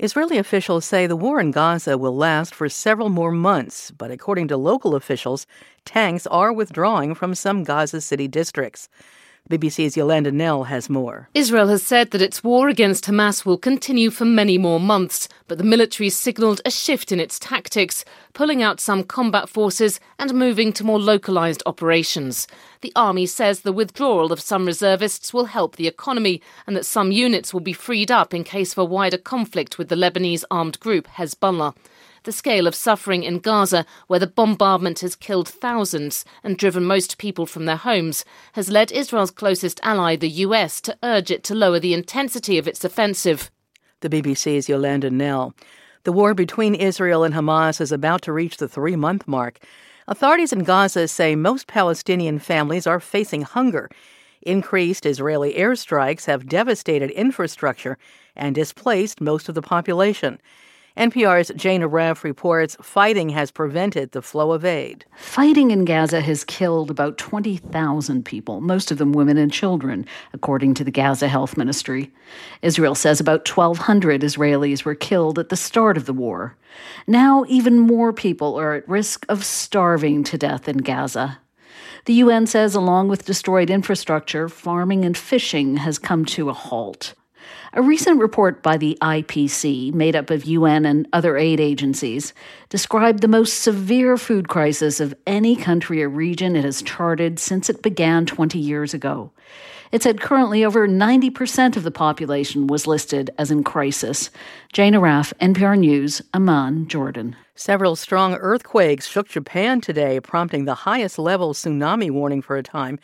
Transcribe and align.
Israeli 0.00 0.38
officials 0.38 0.84
say 0.84 1.08
the 1.08 1.16
war 1.16 1.40
in 1.40 1.50
Gaza 1.50 1.98
will 1.98 2.14
last 2.14 2.54
for 2.54 2.68
several 2.68 3.08
more 3.08 3.32
months, 3.32 3.90
but 3.90 4.12
according 4.12 4.46
to 4.46 4.56
local 4.56 4.94
officials, 4.94 5.44
tanks 5.84 6.24
are 6.28 6.52
withdrawing 6.52 7.16
from 7.16 7.34
some 7.34 7.64
Gaza 7.64 8.00
City 8.00 8.28
districts. 8.28 8.88
BBC's 9.48 9.96
Yolande 9.96 10.30
Knell 10.30 10.64
has 10.64 10.90
more. 10.90 11.30
Israel 11.32 11.68
has 11.68 11.82
said 11.82 12.10
that 12.10 12.20
its 12.20 12.44
war 12.44 12.68
against 12.68 13.06
Hamas 13.06 13.46
will 13.46 13.56
continue 13.56 14.10
for 14.10 14.26
many 14.26 14.58
more 14.58 14.78
months, 14.78 15.26
but 15.46 15.56
the 15.56 15.64
military 15.64 16.10
signalled 16.10 16.60
a 16.66 16.70
shift 16.70 17.10
in 17.12 17.18
its 17.18 17.38
tactics, 17.38 18.04
pulling 18.34 18.62
out 18.62 18.78
some 18.78 19.02
combat 19.02 19.48
forces 19.48 20.00
and 20.18 20.34
moving 20.34 20.70
to 20.74 20.84
more 20.84 21.00
localised 21.00 21.62
operations. 21.64 22.46
The 22.82 22.92
army 22.94 23.24
says 23.24 23.60
the 23.60 23.72
withdrawal 23.72 24.32
of 24.32 24.40
some 24.40 24.66
reservists 24.66 25.32
will 25.32 25.46
help 25.46 25.76
the 25.76 25.88
economy 25.88 26.42
and 26.66 26.76
that 26.76 26.84
some 26.84 27.10
units 27.10 27.54
will 27.54 27.60
be 27.60 27.72
freed 27.72 28.10
up 28.10 28.34
in 28.34 28.44
case 28.44 28.72
of 28.72 28.78
a 28.78 28.84
wider 28.84 29.18
conflict 29.18 29.78
with 29.78 29.88
the 29.88 29.96
Lebanese 29.96 30.44
armed 30.50 30.78
group 30.78 31.08
Hezbollah 31.08 31.74
the 32.24 32.32
scale 32.32 32.66
of 32.66 32.74
suffering 32.74 33.22
in 33.22 33.38
Gaza, 33.38 33.86
where 34.06 34.18
the 34.20 34.26
bombardment 34.26 35.00
has 35.00 35.16
killed 35.16 35.48
thousands 35.48 36.24
and 36.42 36.56
driven 36.56 36.84
most 36.84 37.18
people 37.18 37.46
from 37.46 37.66
their 37.66 37.76
homes, 37.76 38.24
has 38.52 38.70
led 38.70 38.92
Israel's 38.92 39.30
closest 39.30 39.80
ally, 39.82 40.16
the 40.16 40.28
US, 40.28 40.80
to 40.82 40.96
urge 41.02 41.30
it 41.30 41.44
to 41.44 41.54
lower 41.54 41.78
the 41.78 41.94
intensity 41.94 42.58
of 42.58 42.68
its 42.68 42.84
offensive. 42.84 43.50
The 44.00 44.08
BBC's 44.08 44.68
Yolande 44.68 45.10
Knell. 45.10 45.54
The 46.04 46.12
war 46.12 46.32
between 46.34 46.74
Israel 46.74 47.24
and 47.24 47.34
Hamas 47.34 47.80
is 47.80 47.92
about 47.92 48.22
to 48.22 48.32
reach 48.32 48.56
the 48.56 48.68
three 48.68 48.96
month 48.96 49.26
mark. 49.26 49.58
Authorities 50.06 50.52
in 50.52 50.64
Gaza 50.64 51.06
say 51.08 51.36
most 51.36 51.66
Palestinian 51.66 52.38
families 52.38 52.86
are 52.86 53.00
facing 53.00 53.42
hunger. 53.42 53.90
Increased 54.40 55.04
Israeli 55.04 55.54
airstrikes 55.54 56.24
have 56.24 56.48
devastated 56.48 57.10
infrastructure 57.10 57.98
and 58.34 58.54
displaced 58.54 59.20
most 59.20 59.48
of 59.48 59.54
the 59.54 59.62
population. 59.62 60.40
NPR's 60.98 61.52
Jane 61.54 61.82
Arraf 61.82 62.24
reports 62.24 62.76
fighting 62.82 63.28
has 63.28 63.52
prevented 63.52 64.10
the 64.10 64.20
flow 64.20 64.50
of 64.50 64.64
aid. 64.64 65.04
Fighting 65.16 65.70
in 65.70 65.84
Gaza 65.84 66.20
has 66.20 66.42
killed 66.42 66.90
about 66.90 67.16
20,000 67.18 68.24
people, 68.24 68.60
most 68.60 68.90
of 68.90 68.98
them 68.98 69.12
women 69.12 69.36
and 69.36 69.52
children, 69.52 70.04
according 70.32 70.74
to 70.74 70.82
the 70.82 70.90
Gaza 70.90 71.28
Health 71.28 71.56
Ministry. 71.56 72.10
Israel 72.62 72.96
says 72.96 73.20
about 73.20 73.48
1,200 73.48 74.22
Israelis 74.22 74.84
were 74.84 74.96
killed 74.96 75.38
at 75.38 75.50
the 75.50 75.56
start 75.56 75.96
of 75.96 76.06
the 76.06 76.12
war. 76.12 76.56
Now, 77.06 77.44
even 77.46 77.78
more 77.78 78.12
people 78.12 78.58
are 78.58 78.74
at 78.74 78.88
risk 78.88 79.24
of 79.28 79.44
starving 79.44 80.24
to 80.24 80.36
death 80.36 80.68
in 80.68 80.78
Gaza. 80.78 81.38
The 82.06 82.14
UN 82.14 82.48
says, 82.48 82.74
along 82.74 83.06
with 83.06 83.24
destroyed 83.24 83.70
infrastructure, 83.70 84.48
farming 84.48 85.04
and 85.04 85.16
fishing 85.16 85.76
has 85.76 85.96
come 85.96 86.24
to 86.24 86.48
a 86.48 86.54
halt. 86.54 87.14
A 87.72 87.82
recent 87.82 88.20
report 88.20 88.62
by 88.62 88.76
the 88.76 88.96
IPC, 89.02 89.92
made 89.92 90.16
up 90.16 90.30
of 90.30 90.44
UN 90.44 90.86
and 90.86 91.06
other 91.12 91.36
aid 91.36 91.60
agencies, 91.60 92.32
described 92.68 93.20
the 93.20 93.28
most 93.28 93.60
severe 93.60 94.16
food 94.16 94.48
crisis 94.48 95.00
of 95.00 95.14
any 95.26 95.54
country 95.54 96.02
or 96.02 96.08
region 96.08 96.56
it 96.56 96.64
has 96.64 96.82
charted 96.82 97.38
since 97.38 97.68
it 97.68 97.82
began 97.82 98.26
20 98.26 98.58
years 98.58 98.94
ago. 98.94 99.32
It 99.90 100.02
said 100.02 100.20
currently 100.20 100.64
over 100.64 100.86
90% 100.86 101.76
of 101.76 101.82
the 101.82 101.90
population 101.90 102.66
was 102.66 102.86
listed 102.86 103.30
as 103.38 103.50
in 103.50 103.64
crisis. 103.64 104.30
Jane 104.72 104.92
Arraf, 104.92 105.32
NPR 105.40 105.78
News, 105.78 106.20
Amman, 106.34 106.88
Jordan. 106.88 107.36
Several 107.54 107.96
strong 107.96 108.34
earthquakes 108.34 109.06
shook 109.06 109.28
Japan 109.28 109.80
today, 109.80 110.20
prompting 110.20 110.64
the 110.64 110.74
highest 110.74 111.18
level 111.18 111.54
tsunami 111.54 112.10
warning 112.10 112.42
for 112.42 112.56
a 112.56 112.62
time. 112.62 112.98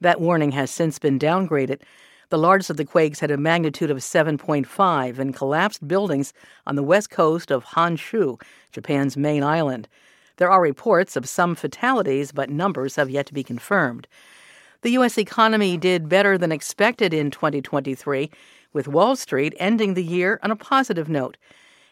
That 0.00 0.20
warning 0.20 0.52
has 0.52 0.70
since 0.70 0.98
been 0.98 1.18
downgraded. 1.18 1.80
The 2.30 2.38
largest 2.38 2.70
of 2.70 2.76
the 2.76 2.84
quakes 2.84 3.20
had 3.20 3.30
a 3.30 3.36
magnitude 3.36 3.90
of 3.90 3.98
7.5 3.98 5.18
and 5.18 5.34
collapsed 5.34 5.86
buildings 5.86 6.32
on 6.66 6.76
the 6.76 6.82
west 6.82 7.10
coast 7.10 7.50
of 7.50 7.64
Honshu, 7.64 8.40
Japan's 8.72 9.16
main 9.16 9.42
island. 9.42 9.88
There 10.36 10.50
are 10.50 10.60
reports 10.60 11.16
of 11.16 11.28
some 11.28 11.54
fatalities, 11.54 12.32
but 12.32 12.50
numbers 12.50 12.96
have 12.96 13.10
yet 13.10 13.26
to 13.26 13.34
be 13.34 13.44
confirmed. 13.44 14.08
The 14.82 14.90
U.S. 14.92 15.16
economy 15.16 15.76
did 15.76 16.08
better 16.08 16.36
than 16.36 16.52
expected 16.52 17.14
in 17.14 17.30
2023, 17.30 18.30
with 18.72 18.88
Wall 18.88 19.16
Street 19.16 19.54
ending 19.58 19.94
the 19.94 20.02
year 20.02 20.40
on 20.42 20.50
a 20.50 20.56
positive 20.56 21.08
note. 21.08 21.36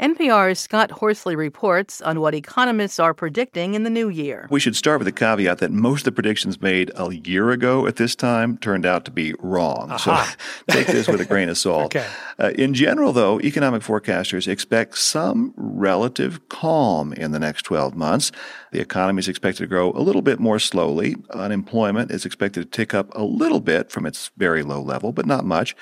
NPR's 0.00 0.58
Scott 0.58 0.90
Horsley 0.90 1.34
reports 1.34 2.02
on 2.02 2.20
what 2.20 2.34
economists 2.34 3.00
are 3.00 3.14
predicting 3.14 3.72
in 3.72 3.82
the 3.82 3.88
new 3.88 4.10
year. 4.10 4.46
We 4.50 4.60
should 4.60 4.76
start 4.76 4.98
with 4.98 5.06
the 5.06 5.12
caveat 5.12 5.56
that 5.58 5.72
most 5.72 6.00
of 6.00 6.04
the 6.04 6.12
predictions 6.12 6.60
made 6.60 6.90
a 6.96 7.14
year 7.14 7.50
ago 7.50 7.86
at 7.86 7.96
this 7.96 8.14
time 8.14 8.58
turned 8.58 8.84
out 8.84 9.06
to 9.06 9.10
be 9.10 9.32
wrong. 9.38 9.90
Aha. 9.90 10.36
So 10.38 10.64
take 10.74 10.88
this 10.88 11.08
with 11.08 11.22
a 11.22 11.24
grain 11.24 11.48
of 11.48 11.56
salt. 11.56 11.96
okay. 11.96 12.06
Uh, 12.38 12.50
in 12.58 12.74
general, 12.74 13.14
though, 13.14 13.40
economic 13.40 13.80
forecasters 13.80 14.46
expect 14.46 14.98
some 14.98 15.54
relative 15.56 16.46
calm 16.50 17.14
in 17.14 17.30
the 17.30 17.38
next 17.38 17.62
12 17.62 17.96
months. 17.96 18.32
The 18.72 18.80
economy 18.80 19.20
is 19.20 19.28
expected 19.28 19.62
to 19.62 19.66
grow 19.66 19.92
a 19.92 20.02
little 20.02 20.20
bit 20.20 20.38
more 20.38 20.58
slowly. 20.58 21.16
Unemployment 21.30 22.10
is 22.10 22.26
expected 22.26 22.70
to 22.70 22.76
tick 22.76 22.92
up 22.92 23.08
a 23.14 23.22
little 23.22 23.60
bit 23.60 23.90
from 23.90 24.04
its 24.04 24.30
very 24.36 24.62
low 24.62 24.82
level, 24.82 25.12
but 25.12 25.24
not 25.24 25.46
much. 25.46 25.74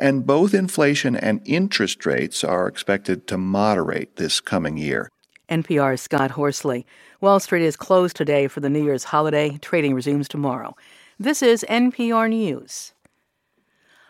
And 0.00 0.24
both 0.26 0.54
inflation 0.54 1.14
and 1.14 1.42
interest 1.44 2.06
rates 2.06 2.42
are 2.42 2.66
expected 2.66 3.26
to 3.26 3.36
moderate 3.36 4.16
this 4.16 4.40
coming 4.40 4.78
year. 4.78 5.10
NPR's 5.50 6.00
Scott 6.00 6.30
Horsley. 6.30 6.86
Wall 7.20 7.38
Street 7.38 7.62
is 7.62 7.76
closed 7.76 8.16
today 8.16 8.48
for 8.48 8.60
the 8.60 8.70
New 8.70 8.82
Year's 8.82 9.04
holiday. 9.04 9.58
Trading 9.58 9.92
resumes 9.92 10.26
tomorrow. 10.26 10.74
This 11.18 11.42
is 11.42 11.66
NPR 11.68 12.30
News. 12.30 12.94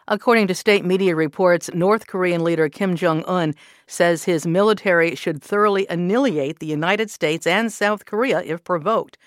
According 0.06 0.46
to 0.46 0.54
state 0.54 0.84
media 0.84 1.16
reports, 1.16 1.68
North 1.74 2.06
Korean 2.06 2.44
leader 2.44 2.68
Kim 2.68 2.94
Jong 2.94 3.24
un 3.24 3.52
says 3.88 4.22
his 4.22 4.46
military 4.46 5.16
should 5.16 5.42
thoroughly 5.42 5.88
annihilate 5.90 6.60
the 6.60 6.66
United 6.66 7.10
States 7.10 7.48
and 7.48 7.72
South 7.72 8.04
Korea 8.04 8.42
if 8.42 8.62
provoked. 8.62 9.18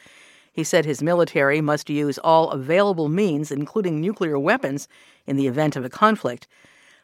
He 0.54 0.64
said 0.64 0.86
his 0.86 1.02
military 1.02 1.62
must 1.62 1.90
use 1.90 2.20
all 2.20 2.52
available 2.52 3.10
means, 3.10 3.52
including 3.52 4.00
nuclear 4.00 4.38
weapons, 4.38 4.88
in 5.26 5.36
the 5.36 5.48
event 5.48 5.76
of 5.76 5.84
a 5.84 5.90
conflict. 5.90 6.48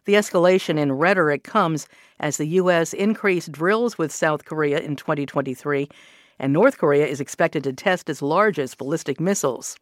The 0.05 0.13
escalation 0.13 0.77
in 0.77 0.91
rhetoric 0.91 1.43
comes 1.43 1.87
as 2.19 2.37
the 2.37 2.47
U.S. 2.47 2.93
increased 2.93 3.51
drills 3.51 3.97
with 3.97 4.11
South 4.11 4.45
Korea 4.45 4.79
in 4.79 4.95
2023, 4.95 5.89
and 6.37 6.53
North 6.53 6.77
Korea 6.77 7.07
is 7.07 7.19
expected 7.19 7.63
to 7.63 7.73
test 7.73 8.07
its 8.07 8.21
largest 8.21 8.77
ballistic 8.77 9.19
missiles. 9.19 9.77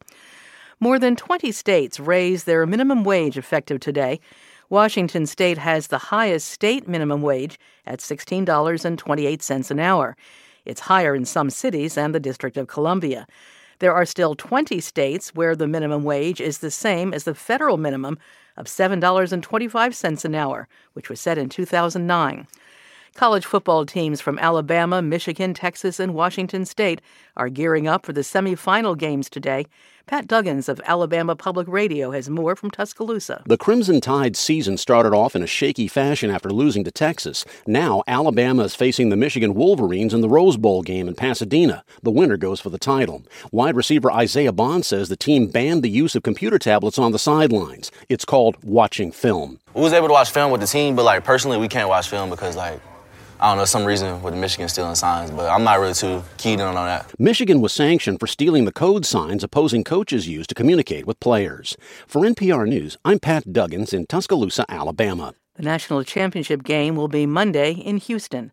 More 0.79 0.97
than 0.97 1.17
20 1.17 1.51
states 1.51 1.99
raised 1.99 2.45
their 2.45 2.65
minimum 2.65 3.03
wage 3.03 3.37
effective 3.37 3.81
today. 3.81 4.21
Washington 4.69 5.25
state 5.25 5.57
has 5.57 5.87
the 5.87 5.97
highest 5.97 6.47
state 6.49 6.87
minimum 6.87 7.21
wage 7.21 7.59
at 7.85 7.99
$16.28 7.99 9.71
an 9.71 9.79
hour. 9.79 10.15
It's 10.65 10.81
higher 10.81 11.15
in 11.15 11.25
some 11.25 11.49
cities 11.49 11.97
and 11.97 12.13
the 12.13 12.19
District 12.19 12.57
of 12.57 12.67
Columbia. 12.67 13.27
There 13.79 13.93
are 13.93 14.05
still 14.05 14.33
20 14.33 14.79
states 14.79 15.35
where 15.35 15.55
the 15.55 15.67
minimum 15.67 16.03
wage 16.03 16.41
is 16.41 16.57
the 16.59 16.71
same 16.71 17.13
as 17.13 17.25
the 17.25 17.35
federal 17.35 17.77
minimum 17.77 18.17
of 18.55 18.65
$7.25 18.65 20.25
an 20.25 20.35
hour, 20.35 20.67
which 20.93 21.09
was 21.09 21.21
set 21.21 21.37
in 21.37 21.49
2009. 21.49 22.47
College 23.13 23.45
football 23.45 23.85
teams 23.85 24.19
from 24.19 24.39
Alabama, 24.39 25.01
Michigan, 25.01 25.53
Texas, 25.53 25.99
and 25.99 26.13
Washington 26.13 26.65
State 26.65 27.01
are 27.35 27.49
gearing 27.49 27.87
up 27.87 28.05
for 28.05 28.13
the 28.13 28.21
semifinal 28.21 28.97
games 28.97 29.29
today. 29.29 29.65
Pat 30.07 30.25
Duggins 30.25 30.69
of 30.69 30.79
Alabama 30.85 31.35
Public 31.35 31.67
Radio 31.67 32.11
has 32.11 32.29
more 32.29 32.55
from 32.55 32.71
Tuscaloosa. 32.71 33.43
The 33.45 33.57
Crimson 33.57 33.99
Tide 33.99 34.37
season 34.37 34.77
started 34.77 35.13
off 35.13 35.35
in 35.35 35.43
a 35.43 35.47
shaky 35.47 35.89
fashion 35.89 36.31
after 36.31 36.49
losing 36.49 36.85
to 36.85 36.91
Texas. 36.91 37.43
Now, 37.67 38.03
Alabama 38.07 38.63
is 38.63 38.73
facing 38.73 39.09
the 39.09 39.17
Michigan 39.17 39.53
Wolverines 39.53 40.13
in 40.13 40.21
the 40.21 40.29
Rose 40.29 40.55
Bowl 40.55 40.81
game 40.81 41.09
in 41.09 41.15
Pasadena. 41.15 41.83
The 42.03 42.11
winner 42.11 42.37
goes 42.37 42.61
for 42.61 42.69
the 42.69 42.77
title. 42.77 43.23
Wide 43.51 43.75
receiver 43.75 44.09
Isaiah 44.09 44.53
Bond 44.53 44.85
says 44.85 45.09
the 45.09 45.17
team 45.17 45.47
banned 45.47 45.83
the 45.83 45.89
use 45.89 46.15
of 46.15 46.23
computer 46.23 46.57
tablets 46.57 46.97
on 46.97 47.11
the 47.11 47.19
sidelines. 47.19 47.91
It's 48.07 48.23
called 48.23 48.55
watching 48.63 49.11
film. 49.11 49.59
We 49.73 49.81
was 49.81 49.91
able 49.91 50.07
to 50.07 50.13
watch 50.13 50.31
film 50.31 50.53
with 50.53 50.61
the 50.61 50.67
team, 50.67 50.95
but 50.95 51.03
like 51.03 51.25
personally, 51.25 51.57
we 51.57 51.67
can't 51.67 51.89
watch 51.89 52.07
film 52.07 52.29
because 52.29 52.55
like 52.55 52.79
I 53.39 53.49
don't 53.49 53.57
know, 53.59 53.65
some 53.65 53.85
reason 53.85 54.23
with 54.23 54.33
Michigan 54.33 54.67
stealing 54.67 54.95
signs, 54.95 55.29
but 55.29 55.47
I'm 55.47 55.63
not 55.63 55.79
really 55.79 55.93
too 55.93 56.23
keyed 56.37 56.55
in 56.55 56.61
on 56.61 56.73
that. 56.73 57.13
Michigan 57.19 57.61
was 57.61 57.71
sanctioned 57.71 58.19
for 58.19 58.25
stealing 58.25 58.65
the 58.65 58.71
code 58.71 59.05
signs 59.05 59.43
opposing 59.43 59.83
coaches 59.83 60.27
use 60.27 60.47
to 60.47 60.55
communicate 60.55 61.05
with 61.05 61.19
players. 61.19 61.77
For 62.07 62.23
NPR 62.23 62.67
News, 62.67 62.97
I'm 63.05 63.19
Pat 63.19 63.45
Duggins 63.45 63.93
in 63.93 64.07
Tuscaloosa, 64.07 64.65
Alabama. 64.69 65.35
The 65.53 65.61
national 65.63 66.03
championship 66.03 66.63
game 66.63 66.95
will 66.95 67.07
be 67.07 67.27
Monday 67.27 67.73
in 67.73 67.97
Houston. 67.97 68.51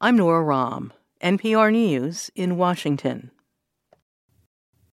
I'm 0.00 0.16
Nora 0.16 0.44
Raum, 0.44 0.90
NPR 1.22 1.70
News 1.70 2.30
in 2.34 2.56
Washington. 2.56 3.30